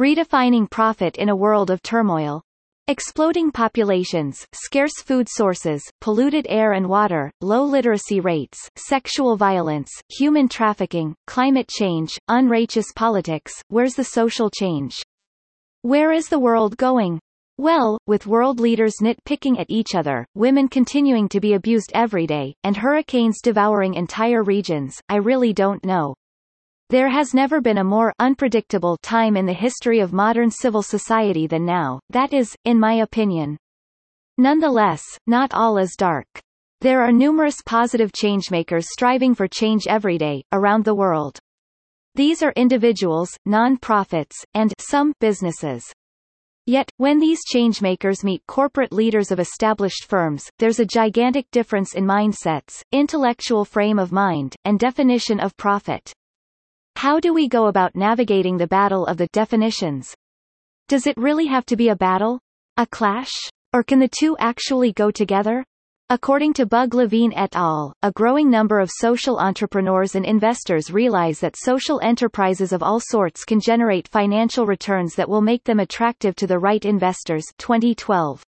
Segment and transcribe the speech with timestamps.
[0.00, 2.40] Redefining profit in a world of turmoil.
[2.88, 10.48] Exploding populations, scarce food sources, polluted air and water, low literacy rates, sexual violence, human
[10.48, 15.02] trafficking, climate change, unrighteous politics, where's the social change?
[15.82, 17.20] Where is the world going?
[17.58, 22.54] Well, with world leaders nitpicking at each other, women continuing to be abused every day,
[22.64, 26.14] and hurricanes devouring entire regions, I really don't know.
[26.90, 31.46] There has never been a more unpredictable time in the history of modern civil society
[31.46, 33.56] than now, that is, in my opinion.
[34.38, 36.26] Nonetheless, not all is dark.
[36.80, 41.38] There are numerous positive changemakers striving for change every day, around the world.
[42.16, 45.84] These are individuals, non-profits, and some businesses.
[46.66, 52.04] Yet, when these changemakers meet corporate leaders of established firms, there's a gigantic difference in
[52.04, 56.12] mindsets, intellectual frame of mind, and definition of profit.
[57.00, 60.14] How do we go about navigating the battle of the definitions?
[60.86, 62.38] Does it really have to be a battle?
[62.76, 63.32] A clash?
[63.72, 65.64] Or can the two actually go together?
[66.10, 71.56] According to Bugg-Levine et al., a growing number of social entrepreneurs and investors realize that
[71.56, 76.46] social enterprises of all sorts can generate financial returns that will make them attractive to
[76.46, 78.42] the right investors 2012.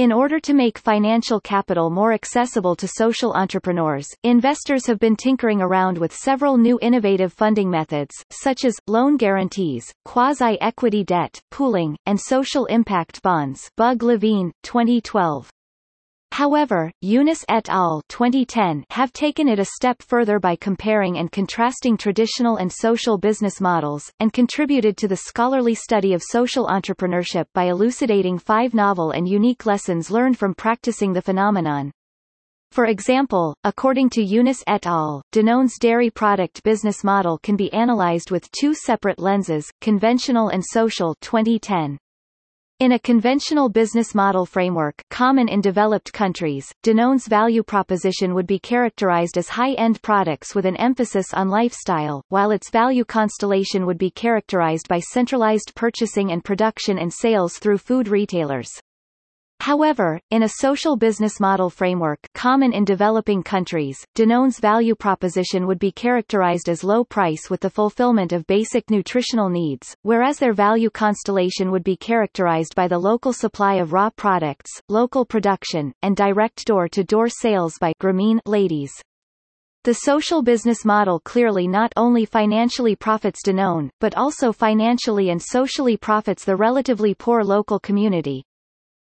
[0.00, 5.60] In order to make financial capital more accessible to social entrepreneurs, investors have been tinkering
[5.60, 12.18] around with several new innovative funding methods, such as, loan guarantees, quasi-equity debt, pooling, and
[12.18, 15.50] social impact bonds Bugg-Levine, 2012.
[16.40, 18.00] However, Yunus et al.
[18.08, 23.60] 2010 have taken it a step further by comparing and contrasting traditional and social business
[23.60, 29.28] models, and contributed to the scholarly study of social entrepreneurship by elucidating five novel and
[29.28, 31.92] unique lessons learned from practicing the phenomenon.
[32.72, 38.30] For example, according to Yunus et al., Danone's dairy product business model can be analyzed
[38.30, 41.98] with two separate lenses, conventional and social 2010.
[42.80, 48.58] In a conventional business model framework common in developed countries, Danone's value proposition would be
[48.58, 54.10] characterized as high-end products with an emphasis on lifestyle, while its value constellation would be
[54.10, 58.70] characterized by centralized purchasing and production and sales through food retailers.
[59.60, 65.78] However, in a social business model framework common in developing countries, Danone's value proposition would
[65.78, 70.88] be characterized as low price with the fulfillment of basic nutritional needs, whereas their value
[70.88, 76.64] constellation would be characterized by the local supply of raw products, local production, and direct
[76.64, 78.92] door-to-door -door sales by Grameen ladies.
[79.84, 85.98] The social business model clearly not only financially profits Danone, but also financially and socially
[85.98, 88.44] profits the relatively poor local community,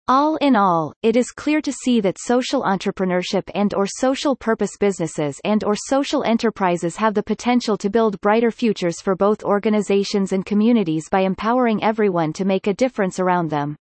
[0.06, 4.76] all in all, it is clear to see that social entrepreneurship and or social purpose
[4.78, 10.32] businesses and or social enterprises have the potential to build brighter futures for both organizations
[10.32, 13.76] and communities by empowering everyone to make a difference around them.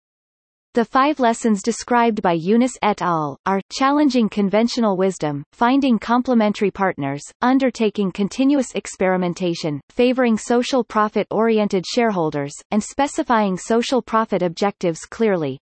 [0.75, 3.37] The five lessons described by Yunus et al.
[3.45, 12.81] are, challenging conventional wisdom, finding complementary partners, undertaking continuous experimentation, favoring social profit-oriented shareholders, and
[12.81, 15.59] specifying social profit objectives clearly.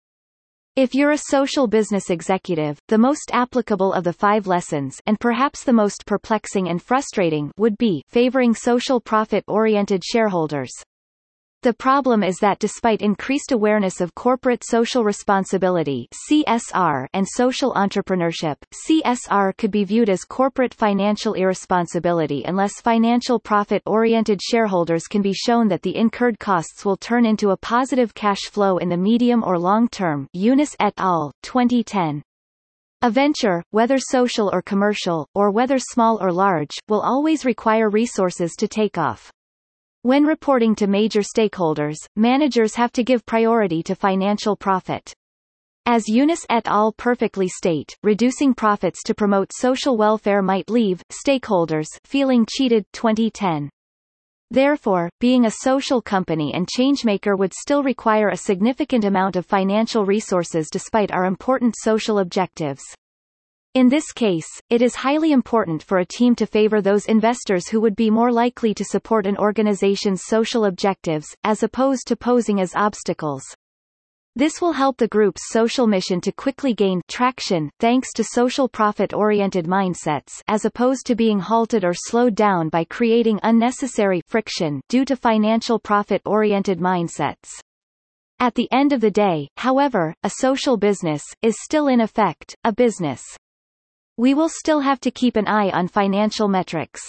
[0.80, 5.62] If you're a social business executive, the most applicable of the five lessons and perhaps
[5.62, 10.72] the most perplexing and frustrating would be favoring social profit-oriented shareholders.
[11.62, 18.56] The problem is that despite increased awareness of corporate social responsibility CSR and social entrepreneurship,
[18.88, 25.68] CSR could be viewed as corporate financial irresponsibility unless financial profit-oriented shareholders can be shown
[25.68, 29.58] that the incurred costs will turn into a positive cash flow in the medium or
[29.58, 32.22] long term Yunus et al., 2010.
[33.02, 38.52] A venture, whether social or commercial, or whether small or large, will always require resources
[38.58, 39.30] to take off.
[40.02, 45.12] When reporting to major stakeholders, managers have to give priority to financial profit.
[45.84, 46.92] As Yunus et al.
[46.92, 53.68] perfectly state, reducing profits to promote social welfare might leave stakeholders feeling cheated 2010.
[54.50, 60.06] Therefore, being a social company and changemaker would still require a significant amount of financial
[60.06, 62.80] resources despite our important social objectives.
[63.74, 67.80] In this case, it is highly important for a team to favor those investors who
[67.80, 72.74] would be more likely to support an organization's social objectives, as opposed to posing as
[72.74, 73.44] obstacles.
[74.34, 79.66] This will help the group's social mission to quickly gain traction, thanks to social profit-oriented
[79.66, 85.14] mindsets as opposed to being halted or slowed down by creating unnecessary friction due to
[85.14, 87.60] financial profit-oriented mindsets.
[88.40, 92.72] At the end of the day, however, a social business is still in effect, a
[92.72, 93.22] business.
[94.20, 97.00] We will still have to keep an eye on financial metrics.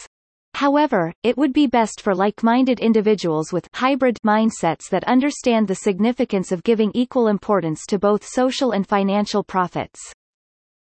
[0.54, 6.54] However, it would be best for like-minded individuals with hybrid mindsets that understand the significance
[6.54, 10.00] of giving equal importance to both social and financial profits.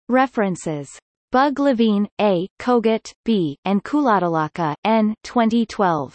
[0.10, 0.90] References.
[1.32, 5.16] Bugg-Levine, A., Kogut, B., and Kulatilaka, N.
[5.24, 6.14] 2012.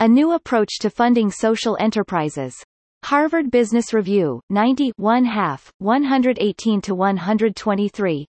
[0.00, 2.56] A New Approach to Funding Social Enterprises.
[3.04, 8.24] Harvard Business Review, 90 1 half, 118-123.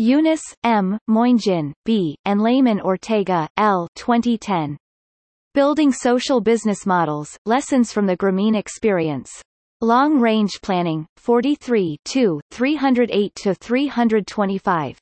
[0.00, 3.86] Yunus, M., Moingeon, B., and Lehmann-Ortega, L.
[3.96, 4.78] 2010.
[5.52, 9.30] Building Social Business Models, Lessons from the Grameen Experience.
[9.82, 14.96] Long Range Planning, 43 2, 308-325.